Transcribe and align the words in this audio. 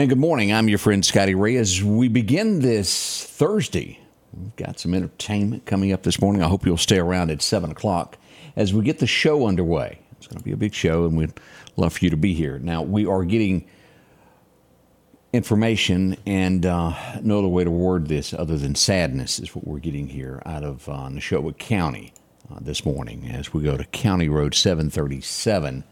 And 0.00 0.08
good 0.08 0.16
morning. 0.18 0.50
I'm 0.50 0.66
your 0.66 0.78
friend 0.78 1.04
Scotty 1.04 1.34
Ray. 1.34 1.56
As 1.56 1.84
we 1.84 2.08
begin 2.08 2.60
this 2.60 3.22
Thursday, 3.22 4.00
we've 4.32 4.56
got 4.56 4.80
some 4.80 4.94
entertainment 4.94 5.66
coming 5.66 5.92
up 5.92 6.04
this 6.04 6.22
morning. 6.22 6.42
I 6.42 6.48
hope 6.48 6.64
you'll 6.64 6.78
stay 6.78 6.96
around 6.96 7.30
at 7.30 7.42
7 7.42 7.70
o'clock 7.70 8.16
as 8.56 8.72
we 8.72 8.82
get 8.82 8.98
the 8.98 9.06
show 9.06 9.46
underway. 9.46 9.98
It's 10.16 10.26
going 10.26 10.38
to 10.38 10.42
be 10.42 10.52
a 10.52 10.56
big 10.56 10.72
show, 10.72 11.04
and 11.04 11.18
we'd 11.18 11.38
love 11.76 11.92
for 11.92 12.02
you 12.02 12.10
to 12.12 12.16
be 12.16 12.32
here. 12.32 12.58
Now, 12.58 12.80
we 12.80 13.04
are 13.04 13.24
getting 13.24 13.68
information, 15.34 16.16
and 16.24 16.64
uh, 16.64 16.94
no 17.20 17.40
other 17.40 17.48
way 17.48 17.64
to 17.64 17.70
word 17.70 18.08
this 18.08 18.32
other 18.32 18.56
than 18.56 18.74
sadness 18.76 19.38
is 19.38 19.54
what 19.54 19.66
we're 19.66 19.80
getting 19.80 20.08
here 20.08 20.40
out 20.46 20.64
of 20.64 20.88
uh, 20.88 21.10
Neshoba 21.10 21.58
County 21.58 22.14
uh, 22.50 22.56
this 22.58 22.86
morning 22.86 23.28
as 23.30 23.52
we 23.52 23.62
go 23.62 23.76
to 23.76 23.84
County 23.84 24.30
Road 24.30 24.54
737 24.54 25.84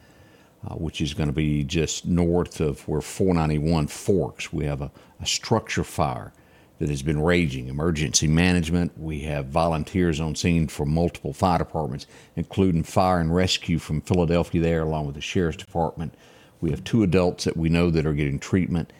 uh, 0.68 0.74
which 0.74 1.00
is 1.00 1.14
going 1.14 1.28
to 1.28 1.34
be 1.34 1.64
just 1.64 2.04
north 2.04 2.60
of 2.60 2.86
where 2.86 3.00
491 3.00 3.86
forks. 3.86 4.52
We 4.52 4.66
have 4.66 4.82
a, 4.82 4.90
a 5.20 5.26
structure 5.26 5.84
fire 5.84 6.32
that 6.78 6.90
has 6.90 7.02
been 7.02 7.22
raging. 7.22 7.68
Emergency 7.68 8.26
management. 8.26 8.92
We 8.98 9.20
have 9.20 9.46
volunteers 9.46 10.20
on 10.20 10.34
scene 10.34 10.68
from 10.68 10.92
multiple 10.92 11.32
fire 11.32 11.58
departments, 11.58 12.06
including 12.36 12.82
fire 12.82 13.18
and 13.18 13.34
rescue 13.34 13.78
from 13.78 14.02
Philadelphia 14.02 14.60
there, 14.60 14.82
along 14.82 15.06
with 15.06 15.14
the 15.14 15.20
sheriff's 15.20 15.56
department. 15.56 16.14
We 16.60 16.70
have 16.70 16.84
two 16.84 17.02
adults 17.02 17.44
that 17.44 17.56
we 17.56 17.68
know 17.68 17.90
that 17.90 18.06
are 18.06 18.12
getting 18.12 18.38
treatment. 18.38 18.92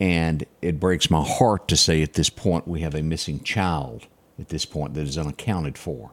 And 0.00 0.46
it 0.62 0.80
breaks 0.80 1.10
my 1.10 1.22
heart 1.22 1.68
to 1.68 1.76
say 1.76 2.02
at 2.02 2.14
this 2.14 2.30
point 2.30 2.66
we 2.66 2.80
have 2.80 2.94
a 2.94 3.02
missing 3.02 3.40
child 3.40 4.06
at 4.40 4.48
this 4.48 4.64
point 4.64 4.94
that 4.94 5.06
is 5.06 5.18
unaccounted 5.18 5.76
for. 5.76 6.10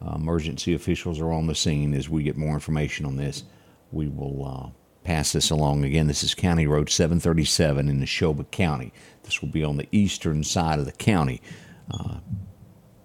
Uh, 0.00 0.14
emergency 0.14 0.74
officials 0.74 1.20
are 1.20 1.32
on 1.32 1.48
the 1.48 1.54
scene 1.54 1.92
as 1.92 2.08
we 2.08 2.22
get 2.22 2.36
more 2.36 2.54
information 2.54 3.04
on 3.04 3.16
this 3.16 3.42
we 3.92 4.08
will 4.08 4.44
uh, 4.44 4.70
pass 5.04 5.32
this 5.32 5.50
along 5.50 5.84
again. 5.84 6.06
This 6.06 6.22
is 6.22 6.34
County 6.34 6.66
Road 6.66 6.90
737 6.90 7.88
in 7.88 8.00
Neshoba 8.00 8.50
County. 8.50 8.92
This 9.22 9.40
will 9.40 9.48
be 9.48 9.64
on 9.64 9.76
the 9.76 9.88
eastern 9.92 10.44
side 10.44 10.78
of 10.78 10.84
the 10.84 10.92
county. 10.92 11.40
Uh, 11.90 12.18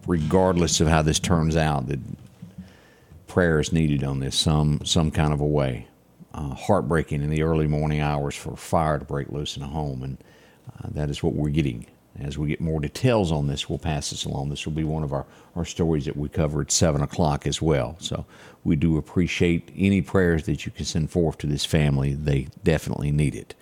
regardless 0.05 0.81
of 0.81 0.88
how 0.88 1.02
this 1.02 1.19
turns 1.19 1.55
out, 1.55 1.88
the 1.88 1.99
prayer 3.27 3.59
is 3.59 3.71
needed 3.71 4.03
on 4.03 4.19
this 4.19 4.35
some 4.38 4.81
some 4.85 5.11
kind 5.11 5.33
of 5.33 5.41
a 5.41 5.45
way. 5.45 5.88
Uh, 6.33 6.53
heartbreaking 6.55 7.21
in 7.21 7.30
the 7.30 7.43
early 7.43 7.67
morning 7.67 7.99
hours 7.99 8.36
for 8.36 8.55
fire 8.58 8.97
to 8.97 9.05
break 9.05 9.30
loose 9.30 9.55
in 9.55 9.63
a 9.63 9.67
home, 9.67 10.02
and 10.02 10.17
uh, 10.67 10.89
that 10.91 11.09
is 11.09 11.21
what 11.21 11.33
we're 11.33 11.49
getting 11.49 11.86
as 12.19 12.38
we 12.38 12.50
get 12.50 12.61
more 12.61 12.80
details 12.80 13.31
on 13.31 13.47
this, 13.47 13.67
we'll 13.67 13.80
pass 13.80 14.11
this 14.11 14.25
along. 14.25 14.50
This 14.50 14.66
will 14.66 14.73
be 14.73 14.83
one 14.83 15.03
of 15.03 15.14
our, 15.14 15.25
our 15.56 15.66
stories 15.66 16.06
that 16.06 16.16
we 16.16 16.30
cover 16.30 16.61
at 16.61 16.72
7 16.72 17.02
o'clock 17.02 17.47
as 17.47 17.61
well. 17.61 17.95
So 18.00 18.25
we 18.64 18.75
do 18.75 18.97
appreciate 18.97 19.72
any 19.75 20.02
prayers 20.02 20.45
that 20.45 20.66
you 20.66 20.72
can 20.72 20.86
send 20.86 21.09
forth 21.09 21.39
to 21.39 21.47
this 21.47 21.66
family. 21.66 22.14
They 22.14 22.47
definitely 22.64 23.11
need 23.11 23.36
it. 23.36 23.55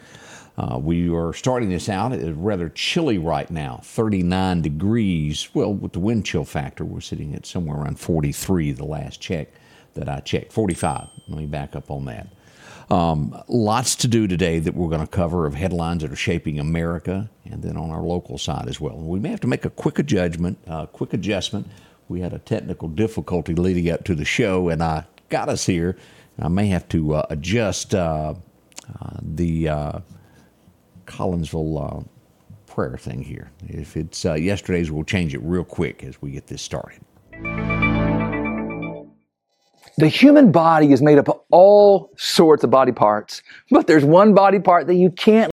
Uh, 0.57 0.77
we 0.77 1.09
are 1.09 1.33
starting 1.33 1.69
this 1.69 1.87
out. 1.87 2.11
It's 2.11 2.37
rather 2.37 2.69
chilly 2.69 3.17
right 3.17 3.49
now, 3.49 3.79
39 3.83 4.61
degrees. 4.61 5.49
Well, 5.53 5.73
with 5.73 5.93
the 5.93 5.99
wind 5.99 6.25
chill 6.25 6.43
factor, 6.43 6.83
we're 6.83 6.99
sitting 6.99 7.33
at 7.33 7.45
somewhere 7.45 7.77
around 7.77 7.99
43 7.99 8.73
the 8.73 8.85
last 8.85 9.21
check 9.21 9.47
that 9.93 10.09
I 10.09 10.19
checked. 10.19 10.51
45. 10.51 11.07
Let 11.29 11.37
me 11.37 11.45
back 11.45 11.75
up 11.75 11.89
on 11.89 12.05
that. 12.05 12.27
Um, 12.89 13.41
lots 13.47 13.95
to 13.97 14.07
do 14.07 14.27
today 14.27 14.59
that 14.59 14.73
we're 14.73 14.89
going 14.89 15.01
to 15.01 15.07
cover 15.07 15.45
of 15.45 15.53
headlines 15.53 16.01
that 16.01 16.11
are 16.11 16.15
shaping 16.15 16.59
America 16.59 17.29
and 17.45 17.61
then 17.61 17.77
on 17.77 17.89
our 17.89 18.01
local 18.01 18.37
side 18.37 18.67
as 18.67 18.79
well. 18.79 18.97
We 18.97 19.19
may 19.19 19.29
have 19.29 19.39
to 19.41 19.47
make 19.47 19.65
a 19.65 19.69
quick 19.69 19.99
adjustment, 19.99 20.57
uh, 20.67 20.87
quick 20.87 21.13
adjustment. 21.13 21.67
We 22.09 22.21
had 22.21 22.33
a 22.33 22.39
technical 22.39 22.87
difficulty 22.87 23.55
leading 23.55 23.89
up 23.89 24.03
to 24.05 24.15
the 24.15 24.25
show, 24.25 24.69
and 24.69 24.83
I 24.83 25.05
got 25.29 25.47
us 25.47 25.65
here. 25.65 25.97
I 26.39 26.47
may 26.47 26.67
have 26.67 26.87
to 26.89 27.15
uh, 27.15 27.25
adjust 27.29 27.93
uh, 27.93 28.33
uh 28.99 29.17
the 29.21 29.69
uh, 29.69 29.99
Collinsville 31.05 32.01
uh, 32.01 32.03
prayer 32.65 32.97
thing 32.97 33.21
here. 33.23 33.51
If 33.67 33.95
it's 33.95 34.25
yesterday's, 34.25 34.91
we'll 34.91 35.03
change 35.03 35.33
it 35.33 35.41
real 35.43 35.63
quick 35.63 36.03
as 36.03 36.21
we 36.21 36.31
get 36.31 36.47
this 36.47 36.61
started. 36.61 37.01
The 40.01 40.07
human 40.07 40.51
body 40.51 40.93
is 40.93 40.99
made 40.99 41.19
up 41.19 41.29
of 41.29 41.41
all 41.51 42.09
sorts 42.17 42.63
of 42.63 42.71
body 42.71 42.91
parts, 42.91 43.43
but 43.69 43.85
there's 43.85 44.03
one 44.03 44.33
body 44.33 44.57
part 44.57 44.87
that 44.87 44.95
you 44.95 45.11
can't. 45.11 45.51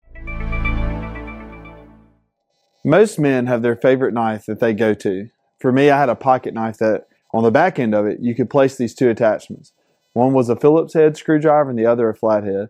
Most 2.84 3.18
men 3.18 3.48
have 3.48 3.64
their 3.64 3.76
favorite 3.76 4.14
knife 4.14 4.46
that 4.46 4.60
they 4.60 4.76
go 4.76 4.94
to. 4.94 5.32
For 5.58 5.72
me, 5.72 5.90
I 5.90 6.00
had 6.00 6.10
a 6.10 6.16
pocket 6.16 6.54
knife 6.54 6.78
that 6.78 7.08
on 7.34 7.42
the 7.42 7.50
back 7.50 7.80
end 7.80 7.96
of 7.96 8.06
it, 8.06 8.20
you 8.20 8.36
could 8.36 8.52
place 8.52 8.76
these 8.76 8.94
two 8.94 9.10
attachments. 9.10 9.74
One 10.14 10.32
was 10.34 10.48
a 10.48 10.56
Phillips 10.56 10.94
head 10.94 11.18
screwdriver 11.18 11.72
and 11.72 11.80
the 11.80 11.88
other 11.88 12.08
a 12.08 12.14
flathead. 12.14 12.70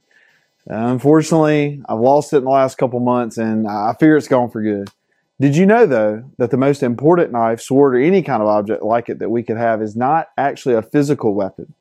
Unfortunately, 0.67 1.83
I've 1.89 1.99
lost 1.99 2.31
it 2.31 2.37
in 2.37 2.43
the 2.45 2.51
last 2.51 2.77
couple 2.77 3.01
months 3.01 3.37
and 3.37 3.67
I 3.67 3.93
fear 3.99 4.15
it's 4.15 4.29
gone 4.29 4.49
for 4.49 4.63
good. 4.63 4.91
Did 5.39 5.57
you 5.57 5.65
know, 5.65 5.85
though, 5.85 6.23
that 6.37 6.51
the 6.51 6.57
most 6.57 6.81
important 6.81 7.33
knife, 7.33 7.59
sword, 7.59 7.95
or 7.95 7.99
any 7.99 8.21
kind 8.21 8.41
of 8.41 8.47
object 8.47 8.83
like 8.83 9.09
it 9.09 9.19
that 9.19 9.29
we 9.29 9.43
could 9.43 9.57
have 9.57 9.81
is 9.81 9.95
not 9.95 10.29
actually 10.37 10.75
a 10.75 10.81
physical 10.81 11.33
weapon? 11.33 11.73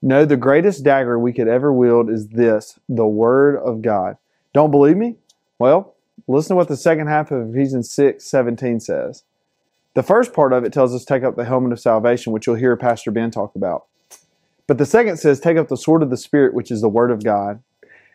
No, 0.00 0.24
the 0.24 0.36
greatest 0.36 0.84
dagger 0.84 1.18
we 1.18 1.32
could 1.32 1.48
ever 1.48 1.72
wield 1.72 2.08
is 2.08 2.28
this 2.28 2.78
the 2.88 3.06
Word 3.06 3.56
of 3.56 3.82
God. 3.82 4.16
Don't 4.54 4.70
believe 4.70 4.96
me? 4.96 5.16
Well, 5.58 5.94
listen 6.26 6.50
to 6.50 6.56
what 6.56 6.68
the 6.68 6.76
second 6.76 7.08
half 7.08 7.30
of 7.30 7.50
Ephesians 7.50 7.90
6 7.90 8.24
17 8.24 8.80
says. 8.80 9.24
The 9.94 10.02
first 10.04 10.32
part 10.32 10.52
of 10.52 10.64
it 10.64 10.72
tells 10.72 10.94
us 10.94 11.04
take 11.04 11.24
up 11.24 11.36
the 11.36 11.44
helmet 11.44 11.72
of 11.72 11.80
salvation, 11.80 12.32
which 12.32 12.46
you'll 12.46 12.56
hear 12.56 12.76
Pastor 12.76 13.10
Ben 13.10 13.30
talk 13.30 13.56
about. 13.56 13.86
But 14.68 14.78
the 14.78 14.86
second 14.86 15.16
says 15.16 15.40
take 15.40 15.56
up 15.56 15.66
the 15.66 15.76
sword 15.76 16.02
of 16.02 16.10
the 16.10 16.16
Spirit, 16.16 16.54
which 16.54 16.70
is 16.70 16.80
the 16.80 16.88
Word 16.88 17.10
of 17.10 17.24
God. 17.24 17.60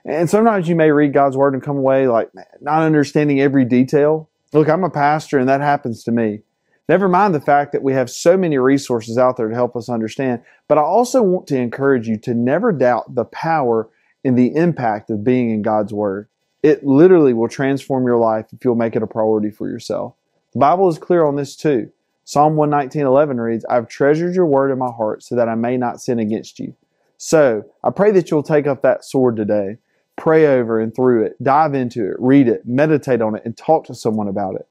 And 0.06 0.30
sometimes 0.30 0.70
you 0.70 0.76
may 0.76 0.92
read 0.92 1.14
God's 1.14 1.36
Word 1.36 1.54
and 1.54 1.62
come 1.62 1.78
away 1.78 2.08
like 2.08 2.30
not 2.62 2.82
understanding 2.82 3.42
every 3.42 3.66
detail. 3.66 4.30
Look, 4.56 4.70
I'm 4.70 4.86
a 4.86 4.90
pastor 4.90 5.38
and 5.38 5.50
that 5.50 5.60
happens 5.60 6.02
to 6.06 6.14
me. 6.14 6.40
Never 6.88 7.10
mind 7.10 7.36
the 7.36 7.42
fact 7.42 7.74
that 7.74 7.84
we 7.84 7.92
have 7.92 8.10
so 8.10 8.38
many 8.38 8.58
resources 8.58 9.18
out 9.18 9.36
there 9.36 9.50
to 9.50 9.54
help 9.54 9.76
us 9.76 9.90
understand, 9.90 10.44
but 10.70 10.78
I 10.78 10.82
also 10.82 11.22
want 11.22 11.46
to 11.48 11.58
encourage 11.58 12.08
you 12.08 12.18
to 12.20 12.34
never 12.34 12.72
doubt 12.72 13.16
the 13.16 13.26
power 13.26 13.90
and 14.24 14.38
the 14.38 14.56
impact 14.56 15.10
of 15.10 15.26
being 15.26 15.50
in 15.50 15.62
God's 15.62 15.92
Word. 15.92 16.30
It 16.64 16.86
literally 16.86 17.34
will 17.34 17.50
transform 17.50 18.06
your 18.06 18.16
life 18.16 18.46
if 18.54 18.64
you'll 18.64 18.76
make 18.76 18.96
it 18.96 19.04
a 19.04 19.08
priority 19.08 19.52
for 19.52 19.68
yourself. 19.68 20.14
The 20.54 20.60
Bible 20.60 20.88
is 20.88 20.98
clear 20.98 21.26
on 21.26 21.36
this 21.36 21.58
too. 21.58 21.92
Psalm 22.24 22.56
119:11 22.56 23.42
reads, 23.42 23.66
"I've 23.66 23.90
treasured 23.90 24.36
your 24.36 24.46
word 24.46 24.72
in 24.72 24.78
my 24.78 24.92
heart 24.92 25.22
so 25.22 25.36
that 25.36 25.50
I 25.50 25.56
may 25.56 25.76
not 25.76 26.00
sin 26.00 26.18
against 26.18 26.60
you." 26.60 26.76
So, 27.18 27.66
I 27.84 27.90
pray 27.90 28.12
that 28.12 28.32
you'll 28.32 28.42
take 28.42 28.68
up 28.68 28.84
that 28.84 29.04
sword 29.04 29.36
today 29.36 29.80
pray 30.16 30.48
over 30.48 30.80
and 30.80 30.96
through 30.96 31.24
it, 31.26 31.42
dive 31.44 31.74
into 31.74 32.10
it, 32.10 32.16
read 32.20 32.48
it, 32.48 32.66
meditate 32.66 33.22
on 33.22 33.36
it, 33.36 33.44
and 33.46 33.56
talk 33.56 33.86
to 33.86 33.96
someone 33.96 34.28
about 34.28 34.56
it. 34.56 34.68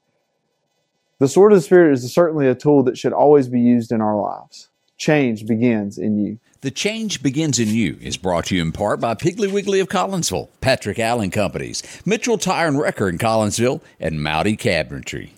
The 1.19 1.27
sword 1.27 1.53
of 1.53 1.57
the 1.57 1.61
Spirit 1.61 1.93
is 1.93 2.13
certainly 2.13 2.47
a 2.47 2.55
tool 2.55 2.83
that 2.83 2.97
should 2.97 3.13
always 3.13 3.47
be 3.47 3.61
used 3.61 3.91
in 3.91 4.01
our 4.01 4.19
lives. 4.19 4.69
Change 4.97 5.45
begins 5.45 5.97
in 5.97 6.17
you. 6.17 6.39
The 6.61 6.71
Change 6.71 7.21
Begins 7.21 7.59
in 7.59 7.67
You 7.67 7.97
is 8.01 8.17
brought 8.17 8.45
to 8.45 8.55
you 8.55 8.61
in 8.63 8.71
part 8.71 8.99
by 8.99 9.13
Piggly 9.13 9.51
Wiggly 9.51 9.79
of 9.79 9.87
Collinsville, 9.87 10.49
Patrick 10.61 10.97
Allen 10.97 11.29
Companies, 11.29 11.83
Mitchell 12.05 12.39
Tire 12.39 12.67
and 12.67 12.79
Wrecker 12.79 13.07
in 13.07 13.19
Collinsville, 13.19 13.81
and 13.99 14.23
Mowdy 14.23 14.57
Cabinetry. 14.57 15.29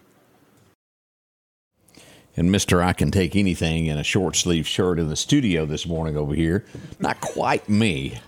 And 2.38 2.52
Mr. 2.52 2.84
I 2.84 2.94
can 2.94 3.10
take 3.10 3.36
anything 3.36 3.88
in 3.88 3.98
a 3.98 4.04
short 4.04 4.36
sleeve 4.36 4.68
shirt 4.68 5.00
in 5.00 5.10
the 5.10 5.16
studio 5.16 5.66
this 5.66 5.88
morning 5.88 6.16
over 6.16 6.36
here. 6.36 6.64
Not 7.00 7.20
quite 7.20 7.68
me. 7.68 8.20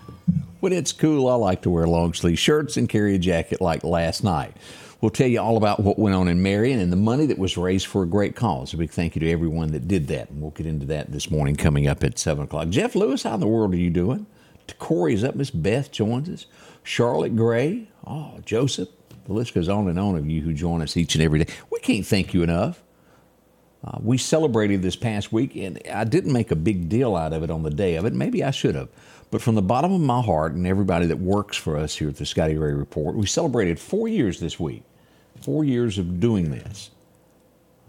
When 0.58 0.72
it's 0.72 0.92
cool, 0.92 1.28
I 1.28 1.34
like 1.34 1.62
to 1.62 1.70
wear 1.70 1.86
long 1.86 2.12
sleeve 2.12 2.38
shirts 2.38 2.76
and 2.76 2.88
carry 2.88 3.14
a 3.14 3.18
jacket 3.18 3.60
like 3.60 3.84
last 3.84 4.24
night. 4.24 4.56
We'll 5.00 5.10
tell 5.10 5.28
you 5.28 5.40
all 5.40 5.56
about 5.56 5.80
what 5.80 5.98
went 5.98 6.16
on 6.16 6.28
in 6.28 6.42
Marion 6.42 6.80
and 6.80 6.92
the 6.92 6.96
money 6.96 7.24
that 7.26 7.38
was 7.38 7.56
raised 7.56 7.86
for 7.86 8.02
a 8.02 8.06
great 8.06 8.34
cause. 8.34 8.74
A 8.74 8.76
big 8.76 8.90
thank 8.90 9.14
you 9.14 9.20
to 9.20 9.30
everyone 9.30 9.70
that 9.72 9.88
did 9.88 10.08
that. 10.08 10.28
And 10.28 10.42
we'll 10.42 10.50
get 10.50 10.66
into 10.66 10.86
that 10.86 11.12
this 11.12 11.30
morning 11.30 11.56
coming 11.56 11.86
up 11.86 12.04
at 12.04 12.18
7 12.18 12.44
o'clock. 12.44 12.68
Jeff 12.68 12.94
Lewis, 12.94 13.22
how 13.22 13.34
in 13.34 13.40
the 13.40 13.46
world 13.46 13.72
are 13.72 13.78
you 13.78 13.90
doing? 13.90 14.26
Corey's 14.78 15.24
up. 15.24 15.36
Miss 15.36 15.50
Beth 15.50 15.90
joins 15.90 16.28
us. 16.28 16.46
Charlotte 16.82 17.36
Gray. 17.36 17.88
Oh, 18.06 18.40
Joseph. 18.44 18.88
The 19.26 19.32
list 19.32 19.54
goes 19.54 19.68
on 19.68 19.88
and 19.88 19.98
on 19.98 20.16
of 20.16 20.28
you 20.28 20.42
who 20.42 20.52
join 20.52 20.82
us 20.82 20.96
each 20.96 21.14
and 21.14 21.22
every 21.22 21.44
day. 21.44 21.52
We 21.70 21.78
can't 21.80 22.04
thank 22.04 22.34
you 22.34 22.42
enough. 22.42 22.82
Uh, 23.82 23.98
we 24.00 24.18
celebrated 24.18 24.82
this 24.82 24.96
past 24.96 25.32
week, 25.32 25.56
and 25.56 25.80
I 25.92 26.04
didn't 26.04 26.32
make 26.32 26.50
a 26.50 26.56
big 26.56 26.88
deal 26.88 27.16
out 27.16 27.32
of 27.32 27.42
it 27.42 27.50
on 27.50 27.62
the 27.62 27.70
day 27.70 27.96
of 27.96 28.04
it. 28.04 28.12
Maybe 28.12 28.44
I 28.44 28.50
should 28.50 28.74
have. 28.74 28.88
But 29.30 29.40
from 29.40 29.54
the 29.54 29.62
bottom 29.62 29.92
of 29.92 30.00
my 30.00 30.20
heart 30.20 30.52
and 30.52 30.66
everybody 30.66 31.06
that 31.06 31.18
works 31.18 31.56
for 31.56 31.76
us 31.76 31.96
here 31.96 32.08
at 32.08 32.16
the 32.16 32.26
Scotty 32.26 32.58
Ray 32.58 32.72
Report, 32.72 33.14
we 33.14 33.26
celebrated 33.26 33.78
four 33.78 34.08
years 34.08 34.40
this 34.40 34.58
week. 34.60 34.82
Four 35.40 35.64
years 35.64 35.98
of 35.98 36.20
doing 36.20 36.50
this. 36.50 36.90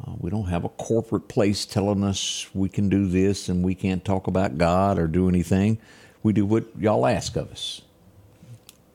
Uh, 0.05 0.13
we 0.19 0.29
don't 0.29 0.45
have 0.45 0.63
a 0.63 0.69
corporate 0.69 1.27
place 1.27 1.65
telling 1.65 2.03
us 2.03 2.47
we 2.53 2.69
can 2.69 2.89
do 2.89 3.07
this 3.07 3.49
and 3.49 3.63
we 3.63 3.75
can't 3.75 4.05
talk 4.05 4.27
about 4.27 4.57
God 4.57 4.97
or 4.97 5.07
do 5.07 5.27
anything. 5.27 5.77
We 6.23 6.31
do 6.31 6.45
what 6.45 6.65
y'all 6.79 7.05
ask 7.05 7.35
of 7.35 7.51
us. 7.51 7.81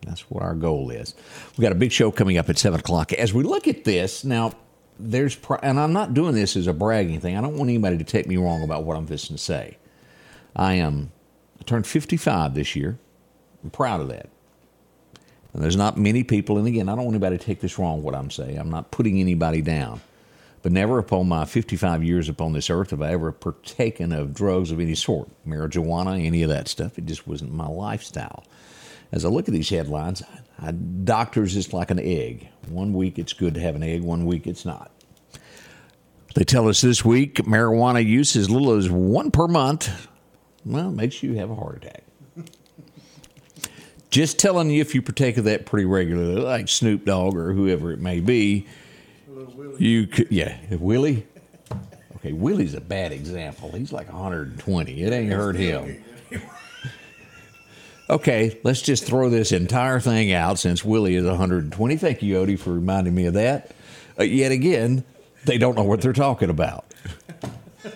That's 0.06 0.22
what 0.30 0.42
our 0.42 0.54
goal 0.54 0.90
is. 0.90 1.14
We've 1.56 1.62
got 1.62 1.72
a 1.72 1.76
big 1.76 1.92
show 1.92 2.10
coming 2.10 2.38
up 2.38 2.48
at 2.48 2.58
seven 2.58 2.78
o'clock. 2.78 3.12
As 3.12 3.34
we 3.34 3.42
look 3.42 3.66
at 3.66 3.84
this 3.84 4.24
now, 4.24 4.52
there's 4.98 5.36
and 5.62 5.78
I'm 5.78 5.92
not 5.92 6.14
doing 6.14 6.34
this 6.34 6.56
as 6.56 6.66
a 6.66 6.72
bragging 6.72 7.20
thing. 7.20 7.36
I 7.36 7.40
don't 7.40 7.56
want 7.56 7.70
anybody 7.70 7.98
to 7.98 8.04
take 8.04 8.26
me 8.26 8.36
wrong 8.36 8.62
about 8.62 8.84
what 8.84 8.96
I'm 8.96 9.06
fixing 9.06 9.36
to 9.36 9.42
say. 9.42 9.78
I 10.54 10.74
am 10.74 11.12
I 11.60 11.64
turned 11.64 11.86
55 11.86 12.54
this 12.54 12.76
year. 12.76 12.98
I'm 13.62 13.70
proud 13.70 14.00
of 14.00 14.08
that. 14.08 14.28
And 15.52 15.62
there's 15.62 15.76
not 15.76 15.96
many 15.96 16.22
people, 16.22 16.58
and 16.58 16.66
again, 16.66 16.88
I 16.88 16.94
don't 16.94 17.06
want 17.06 17.14
anybody 17.14 17.38
to 17.38 17.44
take 17.44 17.60
this 17.60 17.78
wrong, 17.78 18.02
what 18.02 18.14
I'm 18.14 18.30
saying. 18.30 18.58
I'm 18.58 18.68
not 18.68 18.90
putting 18.90 19.18
anybody 19.18 19.62
down. 19.62 20.02
But 20.62 20.72
never 20.72 20.98
upon 20.98 21.28
my 21.28 21.44
55 21.44 22.02
years 22.04 22.28
upon 22.28 22.52
this 22.52 22.68
earth 22.68 22.90
have 22.90 23.00
I 23.00 23.12
ever 23.12 23.32
partaken 23.32 24.12
of 24.12 24.34
drugs 24.34 24.70
of 24.70 24.80
any 24.80 24.94
sort, 24.94 25.28
marijuana, 25.46 26.22
any 26.22 26.42
of 26.42 26.50
that 26.50 26.68
stuff. 26.68 26.98
It 26.98 27.06
just 27.06 27.26
wasn't 27.26 27.54
my 27.54 27.68
lifestyle. 27.68 28.44
As 29.12 29.24
I 29.24 29.28
look 29.28 29.48
at 29.48 29.54
these 29.54 29.68
headlines, 29.68 30.22
I, 30.60 30.72
doctors 30.72 31.56
is 31.56 31.72
like 31.72 31.90
an 31.90 31.98
egg. 31.98 32.48
One 32.68 32.92
week 32.92 33.18
it's 33.18 33.32
good 33.32 33.54
to 33.54 33.60
have 33.60 33.76
an 33.76 33.82
egg, 33.82 34.02
one 34.02 34.26
week 34.26 34.46
it's 34.46 34.64
not. 34.64 34.90
They 36.34 36.44
tell 36.44 36.68
us 36.68 36.80
this 36.80 37.04
week 37.04 37.36
marijuana 37.36 38.04
use 38.04 38.36
as 38.36 38.50
little 38.50 38.72
as 38.72 38.90
one 38.90 39.30
per 39.30 39.46
month. 39.48 40.08
Well, 40.64 40.90
makes 40.90 41.22
you 41.22 41.34
have 41.34 41.50
a 41.50 41.54
heart 41.54 41.84
attack. 41.84 42.02
Just 44.10 44.38
telling 44.38 44.70
you 44.70 44.80
if 44.80 44.94
you 44.94 45.02
partake 45.02 45.36
of 45.36 45.44
that 45.44 45.66
pretty 45.66 45.86
regularly, 45.86 46.40
like 46.40 46.68
Snoop 46.68 47.04
Dogg 47.04 47.36
or 47.36 47.52
whoever 47.52 47.92
it 47.92 48.00
may 48.00 48.20
be, 48.20 48.66
you 49.78 50.06
could, 50.06 50.30
yeah, 50.30 50.58
Willie. 50.70 51.26
Okay, 52.16 52.32
Willie's 52.32 52.74
a 52.74 52.80
bad 52.80 53.12
example. 53.12 53.70
He's 53.72 53.92
like 53.92 54.08
120. 54.12 55.02
It 55.02 55.12
ain't 55.12 55.32
hurt 55.32 55.56
him. 55.56 56.02
Okay, 58.08 58.58
let's 58.62 58.82
just 58.82 59.04
throw 59.04 59.28
this 59.28 59.50
entire 59.50 59.98
thing 59.98 60.32
out 60.32 60.58
since 60.58 60.84
Willie 60.84 61.16
is 61.16 61.24
120. 61.24 61.96
Thank 61.96 62.22
you, 62.22 62.36
Odie, 62.36 62.58
for 62.58 62.72
reminding 62.72 63.14
me 63.14 63.26
of 63.26 63.34
that. 63.34 63.72
Uh, 64.18 64.22
yet 64.22 64.52
again, 64.52 65.02
they 65.44 65.58
don't 65.58 65.74
know 65.76 65.82
what 65.82 66.00
they're 66.02 66.12
talking 66.12 66.48
about. 66.50 66.84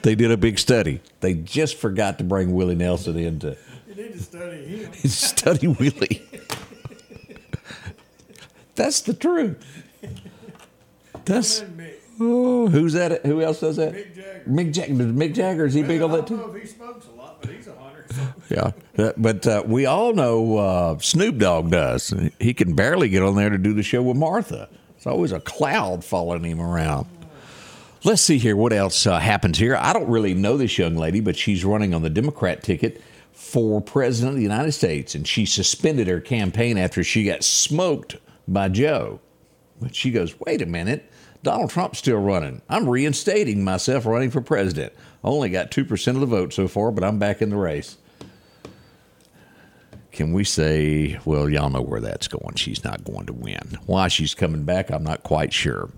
They 0.03 0.15
did 0.17 0.31
a 0.31 0.37
big 0.37 0.59
study. 0.59 1.01
They 1.21 1.35
just 1.35 1.77
forgot 1.77 2.19
to 2.19 2.25
bring 2.25 2.55
Willie 2.55 2.75
Nelson 2.75 3.17
into. 3.17 3.57
You 3.89 3.95
need 3.95 4.13
to 4.13 4.19
study 4.21 4.67
him. 4.67 4.93
study 5.05 5.67
Willie. 5.69 6.23
That's 8.75 9.01
the 9.03 9.15
truth. 9.15 9.65
That's 11.25 11.61
And 11.61 11.79
Mick. 11.79 11.95
oh, 12.19 12.69
who's 12.69 12.95
that? 12.95 13.25
Who 13.27 13.43
else 13.43 13.61
does 13.61 13.77
that? 13.77 13.93
Mick 13.95 14.15
Jagger. 14.15 14.45
Mick 14.49 14.73
Jagger. 14.73 14.95
Mick 14.95 15.35
Jagger 15.35 15.67
is 15.67 15.75
he 15.75 15.83
big 15.83 16.03
on 16.03 16.11
I 16.13 16.17
that 16.17 16.27
don't 16.27 16.39
know 16.39 16.53
if 16.55 16.63
he 16.63 16.67
smokes 16.67 17.07
a 17.07 17.11
lot, 17.13 17.41
but 17.43 17.51
he's 17.51 17.67
a 17.69 17.75
hunter. 17.75 18.07
So. 18.11 18.35
Yeah, 18.49 18.71
but 19.17 19.47
uh, 19.47 19.63
we 19.67 19.87
all 19.87 20.13
know 20.13 20.57
uh, 20.59 20.99
Snoop 20.99 21.39
Dogg 21.39 21.71
does. 21.71 22.15
He 22.39 22.55
can 22.55 22.75
barely 22.75 23.09
get 23.09 23.23
on 23.23 23.37
there 23.37 23.51
to 23.51 23.59
do 23.59 23.73
the 23.73 23.83
show 23.83 24.03
with 24.03 24.17
Martha. 24.17 24.69
It's 24.97 25.07
always 25.07 25.33
a 25.33 25.41
cloud 25.41 26.05
following 26.05 26.45
him 26.45 26.61
around. 26.61 27.07
Let's 28.05 28.23
see 28.23 28.39
here 28.39 28.57
what 28.57 28.73
else 28.73 29.07
uh, 29.07 29.19
happens 29.19 29.59
here. 29.59 29.77
I 29.77 29.93
don't 29.93 30.09
really 30.09 30.35
know 30.35 30.57
this 30.57 30.79
young 30.79 30.97
lady, 30.97 31.21
but 31.21 31.37
she's 31.37 31.65
running 31.65 31.95
on 31.95 32.03
the 32.03 32.11
Democrat 32.11 32.63
ticket 32.63 33.03
for 33.33 33.81
president 33.81 34.33
of 34.33 34.37
the 34.37 34.43
United 34.43 34.73
States, 34.73 35.15
and 35.15 35.27
she 35.27 35.47
suspended 35.47 36.07
her 36.07 36.21
campaign 36.21 36.79
after 36.79 37.05
she 37.05 37.25
got 37.25 37.45
smoked 37.45 38.17
by 38.49 38.69
Joe. 38.69 39.21
But 39.81 39.95
she 39.95 40.11
goes, 40.11 40.39
"Wait 40.41 40.63
a 40.63 40.67
minute." 40.67 41.11
Donald 41.43 41.71
Trump's 41.71 41.99
still 41.99 42.19
running. 42.19 42.61
I'm 42.69 42.89
reinstating 42.89 43.65
myself 43.65 44.05
running 44.05 44.31
for 44.31 44.43
president. 44.43 44.93
Only 45.25 45.49
got 45.49 45.71
2% 45.71 46.09
of 46.09 46.21
the 46.21 46.27
vote 46.27 46.53
so 46.53 46.69
far, 46.69 46.91
but 46.93 47.03
I'm 47.03 47.19
back 47.19 47.41
in 47.41 47.49
the 47.49 47.57
race. 47.57 47.97
Can 50.13 50.33
we 50.33 50.43
say, 50.43 51.19
well, 51.25 51.49
y'all 51.49 51.71
know 51.71 51.83
where 51.83 52.01
that's 52.01 52.27
going? 52.27 52.57
She's 52.57 52.83
not 52.83 53.05
going 53.05 53.27
to 53.27 53.33
win. 53.33 53.79
Why 53.87 54.09
she's 54.09 54.35
coming 54.35 54.65
back, 54.65 54.91
I'm 54.91 55.05
not 55.05 55.23
quite 55.23 55.53
sure. 55.53 55.91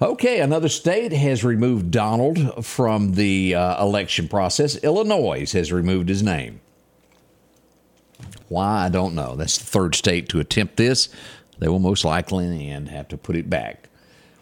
Okay, 0.00 0.40
another 0.40 0.68
state 0.68 1.12
has 1.12 1.42
removed 1.42 1.90
Donald 1.90 2.64
from 2.64 3.12
the 3.12 3.54
uh, 3.54 3.82
election 3.82 4.28
process. 4.28 4.76
Illinois 4.84 5.50
has 5.52 5.72
removed 5.72 6.08
his 6.08 6.22
name. 6.22 6.60
Why, 8.48 8.84
I 8.84 8.88
don't 8.90 9.14
know. 9.14 9.36
That's 9.36 9.58
the 9.58 9.64
third 9.64 9.94
state 9.94 10.28
to 10.28 10.40
attempt 10.40 10.76
this. 10.76 11.08
They 11.58 11.68
will 11.68 11.78
most 11.78 12.04
likely 12.04 12.44
in 12.44 12.56
the 12.56 12.70
end 12.70 12.88
have 12.88 13.08
to 13.08 13.16
put 13.16 13.36
it 13.36 13.48
back. 13.48 13.88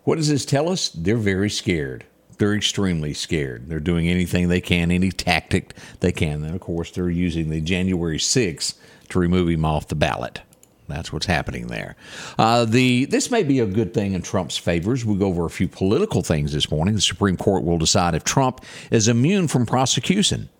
What 0.02 0.16
does 0.16 0.28
this 0.28 0.44
tell 0.44 0.68
us? 0.68 0.88
They're 0.90 1.16
very 1.16 1.48
scared. 1.48 2.04
They're 2.38 2.54
extremely 2.54 3.14
scared. 3.14 3.68
They're 3.68 3.80
doing 3.80 4.08
anything 4.08 4.48
they 4.48 4.60
can, 4.60 4.90
any 4.90 5.10
tactic 5.10 5.74
they 6.00 6.12
can. 6.12 6.44
And 6.44 6.54
of 6.54 6.60
course, 6.60 6.90
they're 6.90 7.10
using 7.10 7.50
the 7.50 7.60
January 7.60 8.18
6th 8.18 8.74
to 9.10 9.18
remove 9.18 9.48
him 9.48 9.64
off 9.64 9.88
the 9.88 9.94
ballot. 9.94 10.40
That's 10.88 11.12
what's 11.12 11.26
happening 11.26 11.68
there. 11.68 11.96
Uh, 12.38 12.64
the 12.64 13.06
this 13.06 13.30
may 13.30 13.42
be 13.42 13.60
a 13.60 13.66
good 13.66 13.94
thing 13.94 14.12
in 14.12 14.22
Trump's 14.22 14.58
favors. 14.58 15.04
We'll 15.04 15.16
go 15.16 15.28
over 15.28 15.46
a 15.46 15.50
few 15.50 15.68
political 15.68 16.22
things 16.22 16.52
this 16.52 16.70
morning. 16.70 16.94
The 16.94 17.00
Supreme 17.00 17.36
Court 17.36 17.64
will 17.64 17.78
decide 17.78 18.14
if 18.14 18.24
Trump 18.24 18.62
is 18.90 19.08
immune 19.08 19.48
from 19.48 19.64
prosecution. 19.64 20.50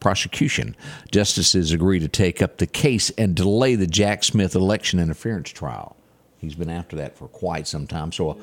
Prosecution. 0.00 0.74
Justices 1.10 1.72
agree 1.72 1.98
to 1.98 2.08
take 2.08 2.40
up 2.40 2.58
the 2.58 2.66
case 2.66 3.10
and 3.10 3.34
delay 3.34 3.74
the 3.74 3.86
Jack 3.86 4.24
Smith 4.24 4.54
election 4.54 5.00
interference 5.00 5.50
trial. 5.50 5.96
He's 6.38 6.54
been 6.54 6.70
after 6.70 6.96
that 6.96 7.16
for 7.16 7.28
quite 7.28 7.66
some 7.66 7.86
time. 7.86 8.12
So 8.12 8.38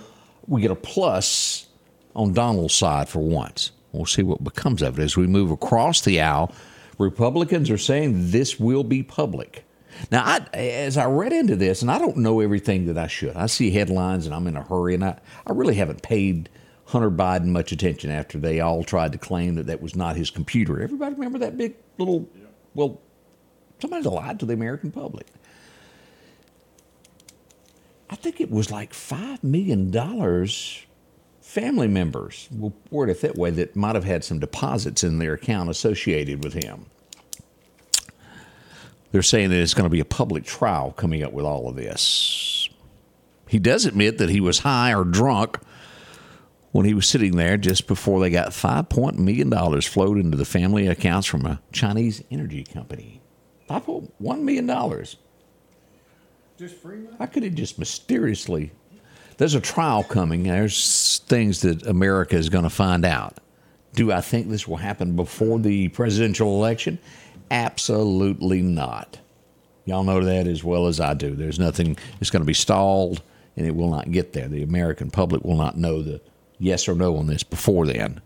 we 0.48 0.62
get 0.62 0.72
a 0.72 0.76
plus 0.76 1.68
on 2.16 2.34
Donald's 2.34 2.74
side 2.74 3.10
for 3.10 3.20
once. 3.20 3.72
We'll 3.92 4.06
see 4.06 4.24
what 4.24 4.44
becomes 4.44 4.82
of 4.82 5.00
it 5.00 5.04
as 5.04 5.18
we 5.18 5.28
move 5.28 5.52
across 5.52 6.02
the 6.02 6.22
aisle. 6.22 6.54
Republicans 6.98 7.70
are 7.70 7.78
saying 7.78 8.32
this 8.32 8.60
will 8.60 8.84
be 8.84 9.04
public. 9.04 9.66
Now, 10.12 10.24
I, 10.24 10.40
as 10.54 10.98
I 10.98 11.06
read 11.06 11.34
into 11.34 11.56
this, 11.56 11.82
and 11.82 11.92
I 11.92 11.98
don't 11.98 12.18
know 12.18 12.40
everything 12.40 12.86
that 12.88 12.98
I 12.98 13.08
should, 13.08 13.36
I 13.36 13.48
see 13.48 13.72
headlines 13.72 14.26
and 14.26 14.34
I'm 14.34 14.48
in 14.48 14.56
a 14.56 14.64
hurry, 14.64 14.94
and 14.96 15.04
I, 15.04 15.20
I 15.46 15.52
really 15.52 15.76
haven't 15.76 16.02
paid 16.02 16.50
Hunter 16.86 17.12
Biden 17.12 17.48
much 17.48 17.72
attention 17.72 18.12
after 18.12 18.38
they 18.38 18.60
all 18.60 18.84
tried 18.84 19.12
to 19.12 19.18
claim 19.18 19.56
that 19.56 19.68
that 19.68 19.82
was 19.82 19.96
not 19.96 20.16
his 20.16 20.30
computer. 20.30 20.82
Everybody 20.82 21.16
remember 21.16 21.40
that 21.40 21.58
big 21.58 21.76
little, 21.98 22.28
well, 22.74 23.02
somebody 23.80 24.04
lied 24.04 24.40
to 24.40 24.46
the 24.46 24.54
American 24.54 24.92
public. 24.92 25.28
I 28.10 28.16
think 28.16 28.42
it 28.42 28.52
was 28.52 28.72
like 28.72 28.92
$5 28.92 29.44
million 29.44 29.90
family 31.52 31.88
members, 31.88 32.48
we'll 32.50 32.74
word 32.92 33.10
it 33.10 33.20
that 33.20 33.36
way, 33.36 33.50
that 33.50 33.76
might 33.76 33.96
have 33.96 34.06
had 34.06 34.24
some 34.24 34.40
deposits 34.40 35.04
in 35.04 35.20
their 35.20 35.34
account 35.34 35.70
associated 35.70 36.42
with 36.44 36.54
him. 36.54 36.86
They're 39.12 39.22
saying 39.22 39.50
that 39.50 39.60
it's 39.60 39.74
going 39.74 39.86
to 39.86 39.90
be 39.90 40.00
a 40.00 40.06
public 40.06 40.46
trial 40.46 40.94
coming 40.94 41.24
up 41.24 41.34
with 41.34 41.44
all 41.44 41.68
of 41.68 41.76
this. 41.76 42.70
He 43.50 43.60
does 43.60 43.86
admit 43.86 44.18
that 44.20 44.30
he 44.30 44.40
was 44.40 44.60
high 44.60 44.94
or 44.94 45.04
drunk 45.04 45.60
when 46.72 46.86
he 46.86 46.94
was 46.94 47.06
sitting 47.06 47.36
there 47.36 47.58
just 47.58 47.86
before 47.86 48.22
they 48.22 48.30
got 48.30 48.54
five 48.54 48.88
point 48.88 49.20
million 49.20 49.50
dollars 49.50 49.86
flowed 49.86 50.18
into 50.18 50.38
the 50.38 50.46
family 50.46 50.88
accounts 50.88 51.28
from 51.28 51.46
a 51.46 51.62
Chinese 51.74 52.24
energy 52.32 52.64
company. 52.64 53.20
Five 53.68 53.86
point 53.86 54.14
one 54.20 54.46
million 54.46 54.68
dollars. 54.68 55.18
Just 56.58 56.76
free 56.76 57.00
money. 57.00 57.18
How 57.20 57.26
could 57.26 57.44
it 57.44 57.56
just 57.56 57.78
mysteriously? 57.78 58.72
There's 59.42 59.56
a 59.56 59.60
trial 59.60 60.04
coming. 60.04 60.44
There's 60.44 61.18
things 61.26 61.62
that 61.62 61.88
America 61.88 62.36
is 62.36 62.50
going 62.50 62.64
to 62.64 62.70
find 62.70 63.04
out. 63.04 63.40
Do 63.96 64.12
I 64.12 64.22
think 64.22 64.50
this 64.50 64.68
will 64.68 64.78
happen 64.78 65.16
before 65.16 65.58
the 65.58 65.88
presidential 65.88 66.50
election? 66.50 67.00
Absolutely 67.50 68.62
not. 68.62 69.18
Y'all 69.86 70.04
know 70.04 70.24
that 70.24 70.46
as 70.46 70.64
well 70.64 70.86
as 70.86 71.00
I 71.00 71.16
do. 71.16 71.36
There's 71.36 71.58
nothing 71.58 71.98
that's 72.20 72.30
going 72.30 72.44
to 72.44 72.46
be 72.46 72.54
stalled, 72.54 73.24
and 73.58 73.66
it 73.66 73.76
will 73.76 73.90
not 73.90 74.12
get 74.12 74.34
there. 74.34 74.48
The 74.48 74.62
American 74.62 75.10
public 75.10 75.44
will 75.44 75.58
not 75.58 75.76
know 75.76 76.04
the 76.04 76.22
yes 76.60 76.88
or 76.88 76.94
no 76.94 77.18
on 77.18 77.26
this 77.26 77.42
before 77.42 77.88
then. 77.88 78.22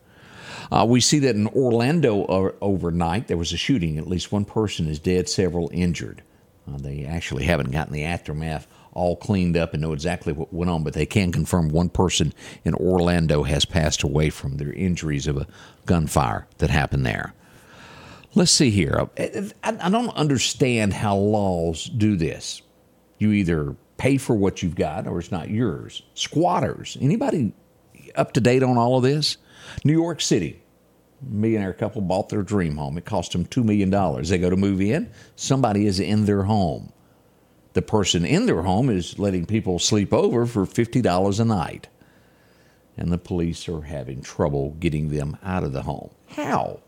Uh, 0.70 0.86
we 0.86 1.00
see 1.00 1.20
that 1.20 1.38
in 1.38 1.48
Orlando 1.48 2.26
uh, 2.26 2.52
overnight, 2.60 3.30
there 3.30 3.38
was 3.38 3.54
a 3.54 3.58
shooting. 3.58 3.98
At 3.98 4.10
least 4.10 4.34
one 4.34 4.44
person 4.44 4.90
is 4.90 5.00
dead, 5.00 5.30
several 5.30 5.70
injured. 5.72 6.24
Uh, 6.68 6.78
they 6.78 7.06
actually 7.06 7.46
haven't 7.46 7.72
gotten 7.72 7.94
the 7.94 8.04
aftermath 8.04 8.68
all 8.96 9.16
cleaned 9.16 9.56
up 9.56 9.74
and 9.74 9.82
know 9.82 9.94
exactly 9.94 10.34
what 10.34 10.52
went 10.52 10.72
on, 10.72 10.84
but 10.84 10.94
they 10.94 11.06
can 11.06 11.32
confirm 11.32 11.70
one 11.70 11.90
person 11.90 12.34
in 12.64 12.74
Orlando 12.74 13.44
has 13.44 13.66
passed 13.66 14.02
away 14.02 14.30
from 14.30 14.58
their 14.58 14.74
injuries 14.74 15.28
of 15.28 15.38
a 15.38 15.46
gunfire 15.86 16.48
that 16.58 16.70
happened 16.72 17.06
there. 17.06 17.34
Let's 18.34 18.52
see 18.52 18.70
here. 18.70 19.08
I, 19.64 19.90
don't 19.90 20.16
understand 20.16 20.94
how 20.94 21.16
laws 21.16 21.86
do 21.86 22.18
this. 22.18 22.62
You 23.18 23.32
either 23.32 23.76
pay 23.98 24.18
for 24.18 24.36
what 24.36 24.62
you've 24.62 24.76
got 24.76 25.08
or 25.08 25.20
it's 25.20 25.32
not 25.32 25.50
yours. 25.50 26.02
Squatters. 26.16 26.98
Anybody 27.00 27.54
up 28.16 28.34
to 28.34 28.42
date 28.42 28.64
on 28.64 28.78
all 28.78 28.98
of 28.98 29.04
this? 29.04 29.38
New 29.84 29.94
York 29.94 30.20
City. 30.22 30.62
Millionaire 31.22 31.74
couple 31.74 32.02
bought 32.02 32.30
their 32.30 32.44
dream 32.44 32.76
home. 32.76 32.98
It 32.98 33.06
cost 33.06 33.32
them 33.32 33.46
$2 33.46 33.64
million. 33.64 33.90
They 33.90 34.38
go 34.38 34.50
to 34.50 34.58
move 34.58 34.82
in. 34.82 35.10
Somebody 35.38 35.86
is 35.86 36.00
in 36.00 36.26
their 36.26 36.44
home. 36.44 36.92
The 37.76 37.82
person 37.82 38.24
in 38.26 38.46
their 38.46 38.62
home 38.62 38.90
is 38.90 39.20
letting 39.20 39.46
people 39.46 39.80
sleep 39.80 40.14
over 40.14 40.46
for 40.46 40.66
$50 40.66 41.40
a 41.42 41.46
night. 41.46 41.90
And 42.98 43.12
the 43.12 43.18
police 43.18 43.68
are 43.68 43.82
having 43.82 44.22
trouble 44.22 44.78
getting 44.80 45.10
them 45.10 45.38
out 45.44 45.66
of 45.66 45.74
the 45.74 45.82
home. 45.82 46.10
How? 46.30 46.80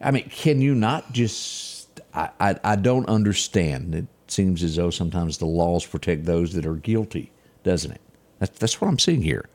I 0.00 0.10
mean, 0.10 0.30
can 0.30 0.62
you 0.62 0.74
not 0.74 1.12
just. 1.12 2.00
I, 2.14 2.30
I, 2.40 2.56
I 2.64 2.76
don't 2.76 3.06
understand. 3.10 3.94
It 3.94 4.06
seems 4.26 4.62
as 4.62 4.76
though 4.76 4.88
sometimes 4.88 5.36
the 5.36 5.44
laws 5.44 5.84
protect 5.84 6.24
those 6.24 6.54
that 6.54 6.64
are 6.64 6.76
guilty, 6.76 7.30
doesn't 7.62 7.92
it? 7.92 8.00
That's, 8.38 8.58
that's 8.58 8.80
what 8.80 8.88
I'm 8.88 8.98
seeing 8.98 9.20
here. 9.20 9.50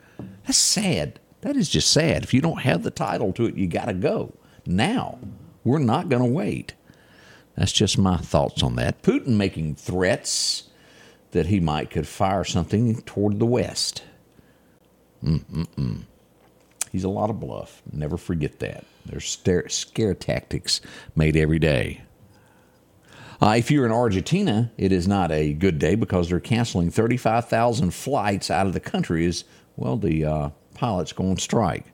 That's 0.46 0.60
sad. 0.60 1.20
That 1.42 1.56
is 1.56 1.70
just 1.70 1.92
sad. 1.92 2.24
If 2.24 2.36
you 2.36 2.42
don't 2.42 2.62
have 2.62 2.84
the 2.84 2.92
title 2.92 3.34
to 3.34 3.46
it, 3.46 3.56
you 3.56 3.66
got 3.66 3.86
to 3.86 3.94
go. 3.94 4.36
Now, 4.68 5.18
we're 5.64 5.80
not 5.80 6.08
going 6.08 6.22
to 6.22 6.30
wait. 6.30 6.76
That's 7.60 7.74
just 7.74 7.98
my 7.98 8.16
thoughts 8.16 8.64
on 8.64 8.78
that. 8.78 9.02
Putin 9.02 9.36
making 9.36 9.76
threats 9.76 10.70
that 11.32 11.48
he 11.48 11.60
might 11.60 11.90
could 11.90 12.08
fire 12.08 12.46
something 12.46 13.02
toward 13.02 13.38
the 13.38 13.46
west. 13.46 14.02
Mm-mm-mm. 15.22 16.04
He's 16.90 17.04
a 17.04 17.10
lot 17.10 17.30
of 17.30 17.42
bluff. 17.42 17.82
Never 17.92 18.16
forget 18.16 18.60
that. 18.60 18.86
There's 19.06 19.28
scare, 19.28 19.68
scare 19.68 20.14
tactics 20.14 20.80
made 21.18 21.36
every 21.36 21.60
day. 21.60 22.02
Uh, 23.42 23.56
if 23.58 23.70
you're 23.70 23.86
in 23.86 23.92
Argentina, 23.92 24.72
it 24.78 24.94
is 24.94 25.06
not 25.06 25.30
a 25.30 25.52
good 25.52 25.80
day 25.80 25.96
because 25.96 26.30
they're 26.30 26.40
canceling 26.40 26.90
35,000 26.90 27.94
flights 27.94 28.50
out 28.50 28.68
of 28.68 28.74
the 28.74 28.80
country 28.80 29.26
as, 29.26 29.44
well, 29.76 29.98
the 29.98 30.24
uh, 30.24 30.50
pilots 30.76 31.12
go 31.12 31.30
on 31.30 31.36
strike. 31.36 31.88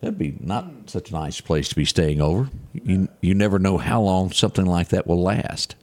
That'd 0.00 0.18
be 0.18 0.36
not 0.40 0.66
such 0.86 1.10
a 1.10 1.12
nice 1.12 1.40
place 1.40 1.68
to 1.68 1.76
be 1.76 1.84
staying 1.84 2.20
over. 2.22 2.48
You, 2.72 3.08
you 3.20 3.34
never 3.34 3.58
know 3.58 3.76
how 3.76 4.00
long 4.00 4.32
something 4.32 4.64
like 4.64 4.88
that 4.88 5.06
will 5.06 5.22
last. 5.22 5.74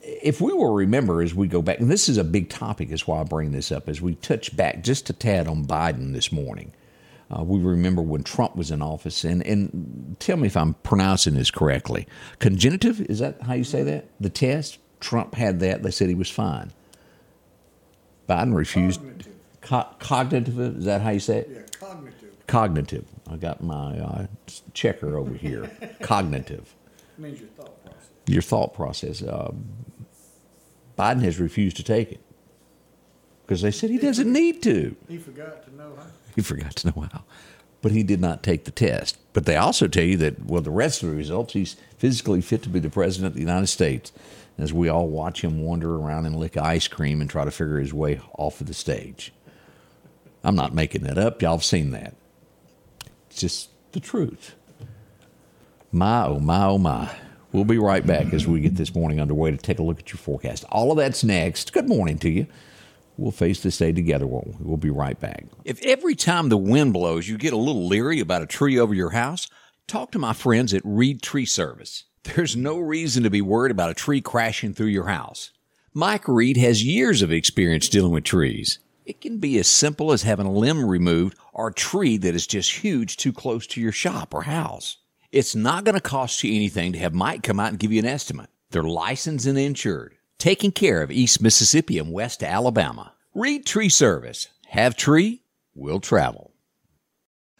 If 0.00 0.40
we 0.40 0.52
will 0.52 0.72
remember 0.74 1.22
as 1.22 1.34
we 1.34 1.48
go 1.48 1.60
back, 1.60 1.80
and 1.80 1.90
this 1.90 2.08
is 2.08 2.16
a 2.16 2.24
big 2.24 2.50
topic, 2.50 2.90
is 2.90 3.06
why 3.06 3.20
I 3.20 3.24
bring 3.24 3.52
this 3.52 3.72
up, 3.72 3.88
as 3.88 4.00
we 4.00 4.14
touch 4.16 4.56
back 4.56 4.84
just 4.84 5.10
a 5.10 5.12
tad 5.12 5.48
on 5.48 5.66
Biden 5.66 6.12
this 6.12 6.30
morning. 6.30 6.72
Uh, 7.30 7.42
we 7.42 7.58
remember 7.58 8.02
when 8.02 8.22
Trump 8.22 8.54
was 8.54 8.70
in 8.70 8.80
office, 8.80 9.24
and, 9.24 9.44
and 9.44 10.16
tell 10.20 10.36
me 10.36 10.46
if 10.46 10.56
I'm 10.56 10.74
pronouncing 10.74 11.34
this 11.34 11.50
correctly. 11.50 12.06
Congenitive, 12.38 13.00
is 13.00 13.18
that 13.18 13.42
how 13.42 13.54
you 13.54 13.64
say 13.64 13.82
that? 13.82 14.08
The 14.20 14.30
test? 14.30 14.78
Trump 15.00 15.34
had 15.34 15.60
that. 15.60 15.82
They 15.82 15.90
said 15.90 16.08
he 16.08 16.14
was 16.14 16.30
fine. 16.30 16.70
Biden 18.28 18.54
refused. 18.54 19.00
Cognitive. 19.00 19.32
Co- 19.62 19.88
cognitive, 19.98 20.60
is 20.78 20.84
that 20.84 21.00
how 21.00 21.10
you 21.10 21.20
say 21.20 21.38
it? 21.38 21.50
Yeah, 21.50 21.60
cognitive 21.94 22.34
Cognitive. 22.46 23.06
I 23.30 23.36
got 23.36 23.62
my 23.62 23.98
uh, 23.98 24.26
checker 24.74 25.16
over 25.16 25.34
here. 25.34 25.70
Cognitive. 26.02 26.74
means 27.16 27.40
your 27.40 27.48
thought 27.50 27.82
process. 27.82 28.08
Your 28.26 28.42
thought 28.42 28.74
process. 28.74 29.22
Uh, 29.22 29.52
Biden 30.98 31.22
has 31.22 31.40
refused 31.40 31.76
to 31.78 31.82
take 31.82 32.12
it 32.12 32.20
because 33.46 33.62
they 33.62 33.70
said 33.70 33.90
he 33.90 33.98
doesn't 33.98 34.30
need 34.30 34.62
to. 34.62 34.94
He 35.08 35.18
forgot 35.18 35.64
to 35.64 35.74
know 35.76 35.92
how. 35.96 36.06
He 36.34 36.42
forgot 36.42 36.76
to 36.76 36.88
know 36.88 37.08
how. 37.12 37.24
But 37.80 37.92
he 37.92 38.02
did 38.02 38.20
not 38.20 38.42
take 38.42 38.64
the 38.64 38.70
test. 38.70 39.18
But 39.32 39.46
they 39.46 39.56
also 39.56 39.88
tell 39.88 40.04
you 40.04 40.16
that, 40.18 40.44
well, 40.44 40.62
the 40.62 40.70
rest 40.70 41.02
of 41.02 41.10
the 41.10 41.16
results, 41.16 41.52
he's 41.52 41.76
physically 41.98 42.40
fit 42.40 42.62
to 42.62 42.68
be 42.68 42.80
the 42.80 42.88
president 42.88 43.28
of 43.28 43.34
the 43.34 43.40
United 43.40 43.66
States. 43.66 44.12
As 44.56 44.72
we 44.72 44.88
all 44.88 45.08
watch 45.08 45.42
him 45.42 45.60
wander 45.62 45.96
around 45.96 46.26
and 46.26 46.36
lick 46.36 46.56
ice 46.56 46.88
cream 46.88 47.20
and 47.20 47.28
try 47.28 47.44
to 47.44 47.50
figure 47.50 47.78
his 47.78 47.92
way 47.92 48.20
off 48.38 48.60
of 48.60 48.68
the 48.68 48.74
stage. 48.74 49.32
I'm 50.44 50.54
not 50.54 50.74
making 50.74 51.02
that 51.04 51.18
up. 51.18 51.42
Y'all 51.42 51.56
have 51.56 51.64
seen 51.64 51.90
that. 51.90 52.14
It's 53.30 53.40
just 53.40 53.70
the 53.92 54.00
truth. 54.00 54.54
My, 55.90 56.26
oh, 56.26 56.38
my, 56.38 56.64
oh, 56.66 56.78
my. 56.78 57.10
We'll 57.52 57.64
be 57.64 57.78
right 57.78 58.04
back 58.04 58.34
as 58.34 58.46
we 58.46 58.60
get 58.60 58.74
this 58.74 58.94
morning 58.94 59.20
underway 59.20 59.52
to 59.52 59.56
take 59.56 59.78
a 59.78 59.82
look 59.82 60.00
at 60.00 60.10
your 60.10 60.18
forecast. 60.18 60.64
All 60.70 60.90
of 60.90 60.98
that's 60.98 61.24
next. 61.24 61.72
Good 61.72 61.88
morning 61.88 62.18
to 62.18 62.28
you. 62.28 62.46
We'll 63.16 63.30
face 63.30 63.62
this 63.62 63.78
day 63.78 63.92
together, 63.92 64.26
won't 64.26 64.48
we? 64.48 64.66
We'll 64.66 64.76
be 64.76 64.90
right 64.90 65.18
back. 65.18 65.46
If 65.64 65.80
every 65.82 66.16
time 66.16 66.48
the 66.48 66.56
wind 66.56 66.92
blows 66.92 67.28
you 67.28 67.38
get 67.38 67.52
a 67.52 67.56
little 67.56 67.86
leery 67.86 68.18
about 68.18 68.42
a 68.42 68.46
tree 68.46 68.78
over 68.78 68.92
your 68.92 69.10
house, 69.10 69.48
talk 69.86 70.10
to 70.12 70.18
my 70.18 70.32
friends 70.32 70.74
at 70.74 70.82
Reed 70.84 71.22
Tree 71.22 71.46
Service. 71.46 72.04
There's 72.24 72.56
no 72.56 72.78
reason 72.78 73.22
to 73.22 73.30
be 73.30 73.40
worried 73.40 73.70
about 73.70 73.90
a 73.90 73.94
tree 73.94 74.20
crashing 74.20 74.74
through 74.74 74.88
your 74.88 75.06
house. 75.06 75.52
Mike 75.92 76.26
Reed 76.26 76.56
has 76.56 76.84
years 76.84 77.22
of 77.22 77.30
experience 77.30 77.88
dealing 77.88 78.10
with 78.10 78.24
trees. 78.24 78.80
It 79.04 79.20
can 79.20 79.38
be 79.38 79.58
as 79.58 79.68
simple 79.68 80.12
as 80.12 80.22
having 80.22 80.46
a 80.46 80.52
limb 80.52 80.84
removed 80.84 81.36
or 81.52 81.68
a 81.68 81.74
tree 81.74 82.16
that 82.16 82.34
is 82.34 82.46
just 82.46 82.82
huge 82.82 83.18
too 83.18 83.32
close 83.32 83.66
to 83.68 83.80
your 83.80 83.92
shop 83.92 84.32
or 84.32 84.42
house. 84.42 84.96
It's 85.30 85.54
not 85.54 85.84
going 85.84 85.94
to 85.94 86.00
cost 86.00 86.42
you 86.42 86.54
anything 86.54 86.92
to 86.92 86.98
have 87.00 87.12
Mike 87.12 87.42
come 87.42 87.60
out 87.60 87.68
and 87.68 87.78
give 87.78 87.92
you 87.92 87.98
an 87.98 88.06
estimate. 88.06 88.48
They're 88.70 88.82
licensed 88.82 89.46
and 89.46 89.58
insured, 89.58 90.14
taking 90.38 90.72
care 90.72 91.02
of 91.02 91.10
East 91.10 91.42
Mississippi 91.42 91.98
and 91.98 92.12
West 92.12 92.42
Alabama. 92.42 93.12
Reed 93.34 93.66
Tree 93.66 93.90
Service. 93.90 94.48
Have 94.68 94.96
tree, 94.96 95.42
will 95.74 96.00
travel. 96.00 96.52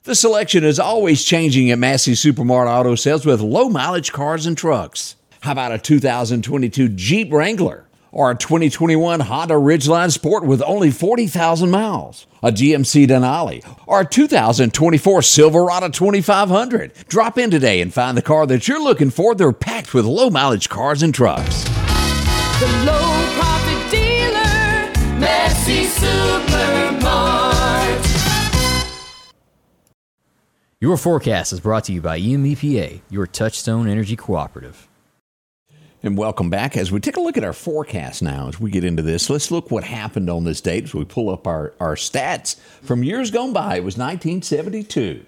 The 0.04 0.14
selection 0.14 0.64
is 0.64 0.78
always 0.78 1.24
changing 1.24 1.70
at 1.70 1.78
Massey 1.78 2.12
Supermart 2.12 2.68
Auto 2.68 2.94
Sales 2.94 3.26
with 3.26 3.40
low 3.40 3.68
mileage 3.68 4.12
cars 4.12 4.46
and 4.46 4.56
trucks. 4.56 5.16
How 5.40 5.52
about 5.52 5.72
a 5.72 5.78
2022 5.78 6.88
Jeep 6.90 7.32
Wrangler 7.32 7.83
or 8.14 8.30
a 8.30 8.36
2021 8.36 9.20
Honda 9.20 9.54
Ridgeline 9.54 10.10
Sport 10.10 10.44
with 10.44 10.62
only 10.62 10.90
40,000 10.90 11.70
miles? 11.70 12.26
A 12.42 12.50
GMC 12.50 13.06
Denali 13.06 13.62
or 13.86 14.00
a 14.00 14.06
2024 14.06 15.20
Silverado 15.22 15.88
2500? 15.88 16.92
Drop 17.08 17.36
in 17.36 17.50
today 17.50 17.80
and 17.80 17.92
find 17.92 18.16
the 18.16 18.22
car 18.22 18.46
that 18.46 18.66
you're 18.66 18.82
looking 18.82 19.10
for. 19.10 19.34
They're 19.34 19.52
packed 19.52 19.92
with 19.92 20.06
low 20.06 20.30
mileage 20.30 20.68
cars 20.68 21.02
and 21.02 21.12
trucks. 21.12 21.64
The 21.64 22.84
low 22.86 23.34
profit 23.36 23.90
dealer, 23.90 25.18
Massey 25.18 25.84
Supermart. 25.86 27.34
Your 30.80 30.96
forecast 30.96 31.52
is 31.52 31.60
brought 31.60 31.84
to 31.84 31.92
you 31.92 32.00
by 32.00 32.20
EMEPA, 32.20 33.00
your 33.10 33.26
Touchstone 33.26 33.88
Energy 33.88 34.16
Cooperative. 34.16 34.86
And 36.04 36.18
welcome 36.18 36.50
back. 36.50 36.76
As 36.76 36.92
we 36.92 37.00
take 37.00 37.16
a 37.16 37.20
look 37.20 37.38
at 37.38 37.44
our 37.44 37.54
forecast 37.54 38.20
now, 38.20 38.48
as 38.48 38.60
we 38.60 38.70
get 38.70 38.84
into 38.84 39.02
this, 39.02 39.30
let's 39.30 39.50
look 39.50 39.70
what 39.70 39.84
happened 39.84 40.28
on 40.28 40.44
this 40.44 40.60
date 40.60 40.84
as 40.84 40.92
we 40.92 41.02
pull 41.06 41.30
up 41.30 41.46
our, 41.46 41.72
our 41.80 41.94
stats 41.94 42.56
from 42.82 43.02
years 43.02 43.30
gone 43.30 43.54
by. 43.54 43.76
It 43.76 43.84
was 43.84 43.96
1972. 43.96 45.24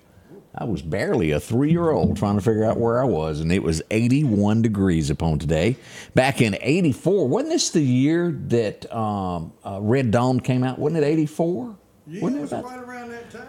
I 0.54 0.64
was 0.64 0.82
barely 0.82 1.30
a 1.30 1.40
three 1.40 1.70
year 1.70 1.88
old 1.88 2.18
trying 2.18 2.34
to 2.34 2.42
figure 2.42 2.62
out 2.62 2.76
where 2.78 3.00
I 3.00 3.06
was, 3.06 3.40
and 3.40 3.50
it 3.50 3.62
was 3.62 3.80
81 3.90 4.60
degrees 4.60 5.08
upon 5.08 5.38
today. 5.38 5.78
Back 6.14 6.42
in 6.42 6.58
84, 6.60 7.26
wasn't 7.26 7.52
this 7.52 7.70
the 7.70 7.80
year 7.80 8.30
that 8.48 8.94
um, 8.94 9.54
uh, 9.64 9.78
Red 9.80 10.10
Dawn 10.10 10.40
came 10.40 10.62
out? 10.62 10.78
Wasn't 10.78 11.02
it 11.02 11.06
84? 11.06 11.74
Yeah, 12.06 12.20
wasn't 12.20 12.38
it 12.38 12.42
was 12.42 12.52
about- 12.52 12.64
right 12.66 12.80
around 12.80 13.12
that 13.12 13.30
time. 13.30 13.48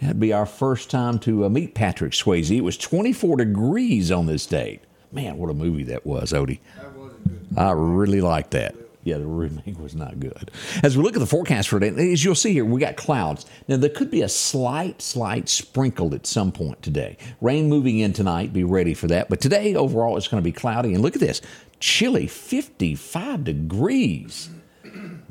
That'd 0.00 0.18
be 0.18 0.32
our 0.32 0.46
first 0.46 0.90
time 0.90 1.20
to 1.20 1.44
uh, 1.44 1.48
meet 1.48 1.76
Patrick 1.76 2.10
Swayze. 2.12 2.50
It 2.50 2.62
was 2.62 2.76
24 2.76 3.36
degrees 3.36 4.10
on 4.10 4.26
this 4.26 4.46
date. 4.46 4.80
Man, 5.12 5.38
what 5.38 5.50
a 5.50 5.54
movie 5.54 5.84
that 5.84 6.06
was, 6.06 6.32
Odie. 6.32 6.60
That 6.76 6.94
good. 6.94 7.58
I 7.58 7.72
really 7.72 8.20
like 8.20 8.50
that. 8.50 8.74
Yeah, 9.02 9.16
the 9.16 9.26
remake 9.26 9.78
was 9.78 9.94
not 9.94 10.20
good. 10.20 10.50
As 10.82 10.96
we 10.96 11.02
look 11.02 11.14
at 11.16 11.20
the 11.20 11.26
forecast 11.26 11.70
for 11.70 11.80
today, 11.80 12.12
as 12.12 12.22
you'll 12.22 12.34
see 12.34 12.52
here, 12.52 12.66
we 12.66 12.80
got 12.80 12.96
clouds. 12.96 13.46
Now, 13.66 13.78
there 13.78 13.88
could 13.88 14.10
be 14.10 14.20
a 14.20 14.28
slight, 14.28 15.00
slight 15.00 15.48
sprinkle 15.48 16.14
at 16.14 16.26
some 16.26 16.52
point 16.52 16.82
today. 16.82 17.16
Rain 17.40 17.68
moving 17.70 17.98
in 17.98 18.12
tonight, 18.12 18.52
be 18.52 18.62
ready 18.62 18.92
for 18.92 19.06
that. 19.06 19.30
But 19.30 19.40
today, 19.40 19.74
overall, 19.74 20.18
it's 20.18 20.28
going 20.28 20.42
to 20.42 20.44
be 20.44 20.52
cloudy. 20.52 20.92
And 20.92 21.02
look 21.02 21.14
at 21.14 21.20
this 21.20 21.40
chilly 21.80 22.26
55 22.26 23.42
degrees. 23.42 24.50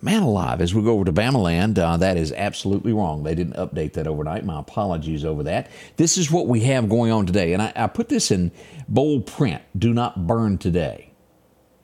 Man 0.02 0.24
alive, 0.24 0.62
as 0.62 0.74
we 0.74 0.82
go 0.82 0.94
over 0.94 1.06
to 1.06 1.12
Bamaland, 1.12 1.78
uh, 1.78 1.98
that 1.98 2.16
is 2.16 2.32
absolutely 2.32 2.94
wrong. 2.94 3.24
They 3.24 3.36
didn't 3.36 3.56
update 3.56 3.94
that 3.94 4.08
overnight. 4.08 4.46
My 4.46 4.60
apologies 4.60 5.26
over 5.26 5.44
that. 5.44 5.70
This 5.98 6.18
is 6.18 6.32
what 6.32 6.48
we 6.48 6.62
have 6.62 6.88
going 6.88 7.12
on 7.12 7.26
today. 7.26 7.52
And 7.52 7.62
I, 7.62 7.74
I 7.76 7.88
put 7.88 8.08
this 8.08 8.32
in 8.32 8.52
bold 8.88 9.28
print 9.28 9.62
do 9.78 9.94
not 9.94 10.26
burn 10.26 10.58
today. 10.58 11.12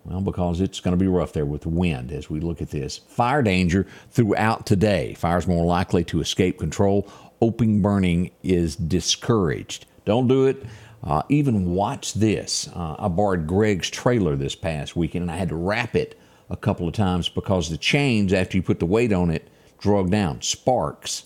Well, 0.05 0.21
because 0.21 0.61
it's 0.61 0.79
going 0.79 0.97
to 0.97 1.03
be 1.03 1.07
rough 1.07 1.33
there 1.33 1.45
with 1.45 1.63
the 1.63 1.69
wind 1.69 2.11
as 2.11 2.29
we 2.29 2.39
look 2.39 2.61
at 2.61 2.69
this. 2.69 2.99
Fire 2.99 3.41
danger 3.41 3.87
throughout 4.11 4.65
today. 4.65 5.15
Fire's 5.15 5.47
more 5.47 5.65
likely 5.65 6.03
to 6.05 6.21
escape 6.21 6.59
control. 6.59 7.09
Open 7.41 7.81
burning 7.81 8.31
is 8.43 8.75
discouraged. 8.75 9.87
Don't 10.05 10.27
do 10.27 10.45
it. 10.45 10.63
Uh, 11.03 11.23
even 11.29 11.73
watch 11.73 12.13
this. 12.13 12.69
Uh, 12.73 12.95
I 12.97 13.07
borrowed 13.07 13.45
Greg's 13.47 13.89
trailer 13.89 14.35
this 14.35 14.55
past 14.55 14.95
weekend 14.95 15.23
and 15.23 15.31
I 15.31 15.37
had 15.37 15.49
to 15.49 15.55
wrap 15.55 15.95
it 15.95 16.19
a 16.49 16.57
couple 16.57 16.87
of 16.87 16.93
times 16.93 17.29
because 17.29 17.69
the 17.69 17.77
chains, 17.77 18.33
after 18.33 18.57
you 18.57 18.63
put 18.63 18.79
the 18.79 18.85
weight 18.85 19.11
on 19.11 19.29
it, 19.29 19.47
drug 19.79 20.11
down. 20.11 20.41
Sparks. 20.41 21.23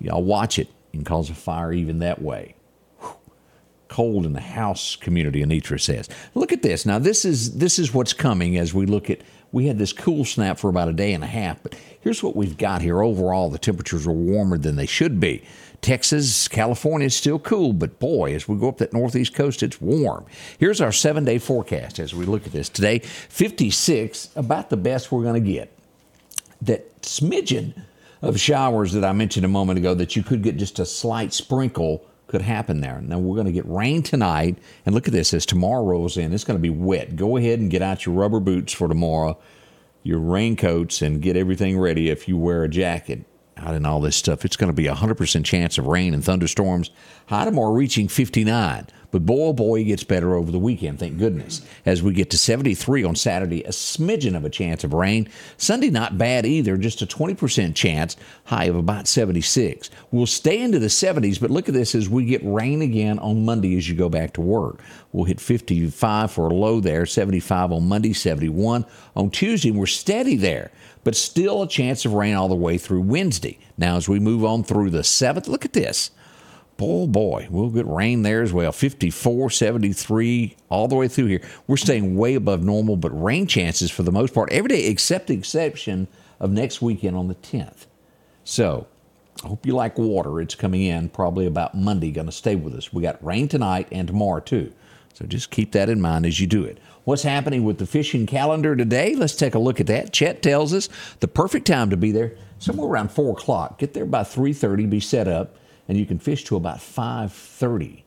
Y'all 0.00 0.22
watch 0.22 0.58
it 0.58 0.68
and 0.92 1.04
cause 1.04 1.30
a 1.30 1.34
fire 1.34 1.72
even 1.72 1.98
that 1.98 2.22
way 2.22 2.54
cold 3.88 4.26
in 4.26 4.34
the 4.34 4.40
house 4.40 4.96
community 4.96 5.42
anitra 5.42 5.80
says 5.80 6.08
look 6.34 6.52
at 6.52 6.62
this 6.62 6.84
now 6.84 6.98
this 6.98 7.24
is 7.24 7.56
this 7.56 7.78
is 7.78 7.92
what's 7.92 8.12
coming 8.12 8.56
as 8.56 8.72
we 8.72 8.86
look 8.86 9.10
at 9.10 9.20
we 9.52 9.66
had 9.66 9.78
this 9.78 9.92
cool 9.92 10.24
snap 10.24 10.58
for 10.58 10.68
about 10.68 10.88
a 10.88 10.92
day 10.92 11.12
and 11.12 11.24
a 11.24 11.28
half 11.28 11.62
but 11.62 11.74
here's 12.00 12.22
what 12.22 12.36
we've 12.36 12.56
got 12.56 12.82
here. 12.82 13.02
Overall 13.02 13.50
the 13.50 13.58
temperatures 13.58 14.06
are 14.06 14.12
warmer 14.12 14.58
than 14.58 14.76
they 14.76 14.86
should 14.86 15.20
be. 15.20 15.42
Texas 15.80 16.48
california 16.48 17.06
is 17.06 17.16
still 17.16 17.38
cool 17.38 17.72
but 17.72 17.98
boy 17.98 18.34
as 18.34 18.48
we 18.48 18.56
go 18.56 18.68
up 18.68 18.78
that 18.78 18.92
northeast 18.92 19.34
coast 19.34 19.62
it's 19.62 19.80
warm. 19.80 20.24
Here's 20.58 20.80
our 20.80 20.92
seven 20.92 21.24
day 21.24 21.38
forecast 21.38 21.98
as 21.98 22.14
we 22.14 22.24
look 22.24 22.46
at 22.46 22.52
this 22.52 22.68
today. 22.68 22.98
56 22.98 24.30
about 24.36 24.70
the 24.70 24.76
best 24.76 25.12
we're 25.12 25.22
going 25.22 25.42
to 25.42 25.52
get. 25.52 25.72
That 26.62 27.02
smidgen 27.02 27.82
of 28.22 28.38
showers 28.40 28.92
that 28.92 29.04
I 29.04 29.12
mentioned 29.12 29.44
a 29.44 29.48
moment 29.48 29.78
ago 29.78 29.94
that 29.94 30.16
you 30.16 30.22
could 30.22 30.42
get 30.42 30.56
just 30.56 30.78
a 30.78 30.86
slight 30.86 31.32
sprinkle 31.32 32.04
could 32.28 32.42
happen 32.42 32.80
there. 32.80 33.00
Now 33.00 33.18
we're 33.18 33.34
going 33.34 33.46
to 33.46 33.52
get 33.52 33.66
rain 33.66 34.02
tonight, 34.02 34.58
and 34.86 34.94
look 34.94 35.08
at 35.08 35.12
this 35.12 35.34
as 35.34 35.44
tomorrow 35.44 35.82
rolls 35.82 36.16
in. 36.16 36.32
It's 36.32 36.44
going 36.44 36.58
to 36.58 36.62
be 36.62 36.70
wet. 36.70 37.16
Go 37.16 37.36
ahead 37.36 37.58
and 37.58 37.70
get 37.70 37.82
out 37.82 38.06
your 38.06 38.14
rubber 38.14 38.38
boots 38.38 38.72
for 38.72 38.86
tomorrow, 38.86 39.36
your 40.02 40.20
raincoats, 40.20 41.02
and 41.02 41.20
get 41.20 41.36
everything 41.36 41.78
ready 41.78 42.10
if 42.10 42.28
you 42.28 42.36
wear 42.36 42.62
a 42.62 42.68
jacket 42.68 43.24
out 43.56 43.74
in 43.74 43.84
all 43.84 44.00
this 44.00 44.16
stuff. 44.16 44.44
It's 44.44 44.56
going 44.56 44.68
to 44.70 44.76
be 44.76 44.86
a 44.86 44.94
100% 44.94 45.44
chance 45.44 45.78
of 45.78 45.86
rain 45.86 46.14
and 46.14 46.24
thunderstorms. 46.24 46.90
High 47.26 47.44
tomorrow 47.44 47.72
reaching 47.72 48.08
59. 48.08 48.86
But 49.10 49.24
boy, 49.24 49.46
oh 49.46 49.52
boy, 49.54 49.80
it 49.80 49.84
gets 49.84 50.04
better 50.04 50.34
over 50.34 50.52
the 50.52 50.58
weekend, 50.58 50.98
thank 50.98 51.16
goodness. 51.16 51.62
As 51.86 52.02
we 52.02 52.12
get 52.12 52.28
to 52.30 52.38
73 52.38 53.04
on 53.04 53.16
Saturday, 53.16 53.64
a 53.64 53.70
smidgen 53.70 54.36
of 54.36 54.44
a 54.44 54.50
chance 54.50 54.84
of 54.84 54.92
rain. 54.92 55.30
Sunday, 55.56 55.88
not 55.88 56.18
bad 56.18 56.44
either, 56.44 56.76
just 56.76 57.00
a 57.00 57.06
20% 57.06 57.74
chance, 57.74 58.16
high 58.44 58.64
of 58.64 58.76
about 58.76 59.08
76. 59.08 59.88
We'll 60.10 60.26
stay 60.26 60.60
into 60.60 60.78
the 60.78 60.88
70s, 60.88 61.40
but 61.40 61.50
look 61.50 61.68
at 61.68 61.74
this 61.74 61.94
as 61.94 62.10
we 62.10 62.26
get 62.26 62.42
rain 62.44 62.82
again 62.82 63.18
on 63.20 63.46
Monday 63.46 63.78
as 63.78 63.88
you 63.88 63.94
go 63.94 64.10
back 64.10 64.34
to 64.34 64.42
work. 64.42 64.80
We'll 65.12 65.24
hit 65.24 65.40
55 65.40 66.30
for 66.30 66.48
a 66.48 66.54
low 66.54 66.80
there, 66.80 67.06
75 67.06 67.72
on 67.72 67.88
Monday, 67.88 68.12
71 68.12 68.84
on 69.16 69.30
Tuesday. 69.30 69.70
We're 69.70 69.86
steady 69.86 70.36
there, 70.36 70.70
but 71.02 71.16
still 71.16 71.62
a 71.62 71.68
chance 71.68 72.04
of 72.04 72.12
rain 72.12 72.34
all 72.34 72.48
the 72.48 72.54
way 72.54 72.76
through 72.76 73.00
Wednesday. 73.00 73.58
Now, 73.78 73.96
as 73.96 74.06
we 74.06 74.20
move 74.20 74.44
on 74.44 74.64
through 74.64 74.90
the 74.90 74.98
7th, 74.98 75.48
look 75.48 75.64
at 75.64 75.72
this 75.72 76.10
boy, 76.78 77.06
boy, 77.06 77.48
we'll 77.50 77.68
get 77.68 77.86
rain 77.86 78.22
there 78.22 78.40
as 78.40 78.52
well. 78.52 78.72
54, 78.72 79.50
73, 79.50 80.56
all 80.70 80.88
the 80.88 80.94
way 80.94 81.08
through 81.08 81.26
here. 81.26 81.42
We're 81.66 81.76
staying 81.76 82.16
way 82.16 82.34
above 82.34 82.62
normal, 82.62 82.96
but 82.96 83.10
rain 83.10 83.46
chances 83.46 83.90
for 83.90 84.04
the 84.04 84.12
most 84.12 84.32
part 84.32 84.50
every 84.50 84.68
day, 84.68 84.86
except 84.86 85.26
the 85.26 85.34
exception 85.34 86.08
of 86.40 86.50
next 86.50 86.80
weekend 86.80 87.16
on 87.16 87.28
the 87.28 87.34
10th. 87.34 87.86
So, 88.44 88.86
I 89.44 89.48
hope 89.48 89.66
you 89.66 89.74
like 89.74 89.98
water. 89.98 90.40
It's 90.40 90.54
coming 90.54 90.82
in 90.82 91.10
probably 91.10 91.46
about 91.46 91.74
Monday, 91.74 92.10
going 92.12 92.26
to 92.26 92.32
stay 92.32 92.56
with 92.56 92.74
us. 92.74 92.92
We 92.92 93.02
got 93.02 93.22
rain 93.24 93.48
tonight 93.48 93.88
and 93.92 94.06
tomorrow, 94.06 94.40
too. 94.40 94.72
So, 95.14 95.26
just 95.26 95.50
keep 95.50 95.72
that 95.72 95.88
in 95.88 96.00
mind 96.00 96.26
as 96.26 96.40
you 96.40 96.46
do 96.46 96.64
it. 96.64 96.78
What's 97.02 97.24
happening 97.24 97.64
with 97.64 97.78
the 97.78 97.86
fishing 97.86 98.26
calendar 98.26 98.76
today? 98.76 99.16
Let's 99.16 99.34
take 99.34 99.56
a 99.56 99.58
look 99.58 99.80
at 99.80 99.88
that. 99.88 100.12
Chet 100.12 100.42
tells 100.42 100.72
us 100.72 100.88
the 101.18 101.28
perfect 101.28 101.66
time 101.66 101.90
to 101.90 101.96
be 101.96 102.12
there 102.12 102.36
somewhere 102.60 102.88
around 102.88 103.10
4 103.10 103.32
o'clock. 103.32 103.78
Get 103.78 103.94
there 103.94 104.06
by 104.06 104.22
3.30, 104.22 104.88
be 104.88 105.00
set 105.00 105.26
up 105.26 105.56
and 105.88 105.98
you 105.98 106.06
can 106.06 106.18
fish 106.18 106.44
to 106.44 106.56
about 106.56 106.78
5:30. 106.78 108.04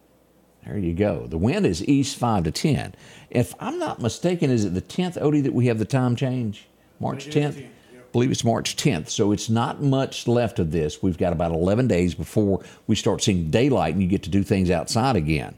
There 0.66 0.78
you 0.78 0.94
go. 0.94 1.26
The 1.28 1.40
wind 1.40 1.66
is 1.66 1.86
east 1.88 2.18
5 2.18 2.44
to 2.44 2.52
10. 2.52 2.94
If 3.32 3.56
I'm 3.60 3.80
not 3.80 4.00
mistaken, 4.00 4.52
is 4.52 4.64
it 4.64 4.76
the 4.76 4.82
10th, 4.82 5.20
Odie, 5.20 5.42
that 5.44 5.54
we 5.54 5.66
have 5.66 5.80
the 5.80 5.86
time 5.86 6.16
change? 6.16 6.68
March 7.00 7.30
10th? 7.30 7.58
I 7.58 7.68
believe 8.12 8.30
it's 8.30 8.44
March 8.44 8.76
10th. 8.76 9.10
So 9.10 9.32
it's 9.32 9.50
not 9.50 9.82
much 9.82 10.28
left 10.28 10.60
of 10.60 10.72
this. 10.72 11.02
We've 11.02 11.18
got 11.18 11.34
about 11.34 11.52
11 11.52 11.88
days 11.88 12.14
before 12.14 12.64
we 12.86 12.96
start 12.96 13.24
seeing 13.24 13.50
daylight 13.50 13.94
and 13.94 14.04
you 14.04 14.08
get 14.08 14.22
to 14.24 14.30
do 14.30 14.44
things 14.44 14.70
outside 14.70 15.16
again. 15.16 15.56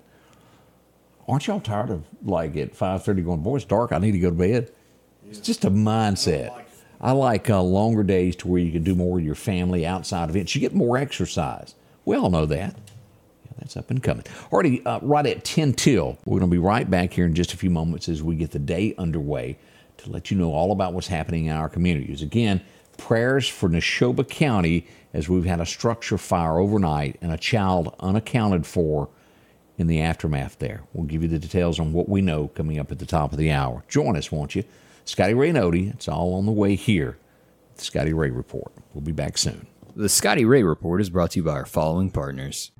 Aren't 1.27 1.47
y'all 1.47 1.59
tired 1.59 1.89
of 1.89 2.03
like 2.23 2.55
at 2.55 2.73
5:30 2.73 3.25
going, 3.25 3.41
boy, 3.41 3.57
it's 3.57 3.65
dark, 3.65 3.91
I 3.91 3.97
need 3.97 4.11
to 4.13 4.19
go 4.19 4.29
to 4.29 4.35
bed? 4.35 4.71
It's 5.29 5.39
just 5.39 5.65
a 5.65 5.71
mindset. 5.71 6.63
I 7.01 7.11
like 7.11 7.49
uh, 7.49 7.61
longer 7.61 8.03
days 8.03 8.35
to 8.37 8.47
where 8.47 8.61
you 8.61 8.71
can 8.71 8.83
do 8.83 8.95
more 8.95 9.15
with 9.15 9.25
your 9.25 9.35
family 9.35 9.85
outside 9.85 10.29
events. 10.29 10.55
You 10.55 10.61
get 10.61 10.73
more 10.73 10.97
exercise. 10.97 11.75
We 12.05 12.15
all 12.15 12.29
know 12.29 12.45
that. 12.45 12.75
Yeah, 12.75 13.51
that's 13.59 13.77
up 13.77 13.89
and 13.89 14.01
coming. 14.01 14.25
Already 14.51 14.85
uh, 14.85 14.99
right 15.01 15.25
at 15.25 15.43
10 15.43 15.73
till. 15.73 16.17
We're 16.25 16.39
going 16.39 16.49
to 16.49 16.55
be 16.55 16.57
right 16.57 16.89
back 16.89 17.13
here 17.13 17.25
in 17.25 17.33
just 17.33 17.53
a 17.53 17.57
few 17.57 17.69
moments 17.69 18.09
as 18.09 18.21
we 18.21 18.35
get 18.35 18.51
the 18.51 18.59
day 18.59 18.93
underway 18.97 19.57
to 19.97 20.09
let 20.09 20.31
you 20.31 20.37
know 20.37 20.51
all 20.53 20.71
about 20.71 20.93
what's 20.93 21.07
happening 21.07 21.45
in 21.45 21.55
our 21.55 21.69
communities. 21.69 22.21
Again, 22.21 22.61
prayers 22.97 23.47
for 23.47 23.69
Neshoba 23.69 24.27
County 24.27 24.87
as 25.13 25.29
we've 25.29 25.45
had 25.45 25.59
a 25.59 25.65
structure 25.65 26.17
fire 26.17 26.57
overnight 26.59 27.17
and 27.21 27.31
a 27.31 27.37
child 27.37 27.95
unaccounted 27.99 28.65
for 28.65 29.09
in 29.77 29.87
the 29.87 30.01
aftermath 30.01 30.59
there. 30.59 30.81
We'll 30.93 31.07
give 31.07 31.21
you 31.23 31.27
the 31.27 31.39
details 31.39 31.79
on 31.79 31.93
what 31.93 32.09
we 32.09 32.21
know 32.21 32.49
coming 32.49 32.79
up 32.79 32.91
at 32.91 32.99
the 32.99 33.05
top 33.05 33.31
of 33.31 33.37
the 33.37 33.51
hour. 33.51 33.83
Join 33.87 34.15
us, 34.15 34.31
won't 34.31 34.55
you? 34.55 34.63
Scotty 35.05 35.33
Ray 35.33 35.51
Odie, 35.51 35.93
it's 35.93 36.07
all 36.07 36.35
on 36.35 36.45
the 36.45 36.51
way 36.51 36.75
here. 36.75 37.17
The 37.77 37.83
Scotty 37.83 38.13
Ray 38.13 38.29
Report. 38.29 38.71
We'll 38.93 39.01
be 39.01 39.11
back 39.11 39.37
soon. 39.37 39.67
The 39.95 40.09
Scotty 40.09 40.43
Ray 40.43 40.63
Report 40.63 41.01
is 41.01 41.11
brought 41.11 41.31
to 41.31 41.39
you 41.39 41.43
by 41.43 41.51
our 41.51 41.67
following 41.67 42.09
partners. 42.09 42.71